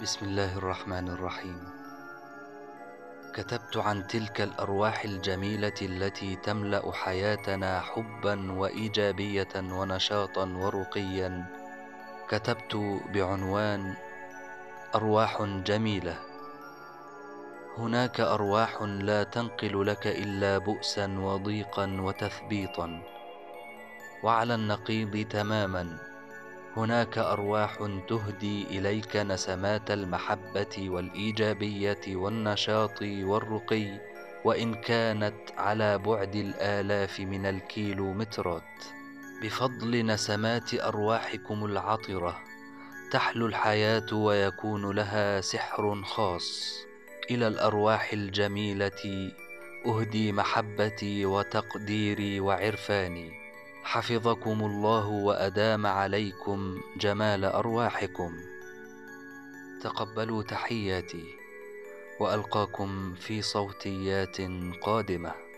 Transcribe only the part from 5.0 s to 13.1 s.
الجميلة التي تملأ حياتنا حبا وإيجابية ونشاطا ورقيا. كتبت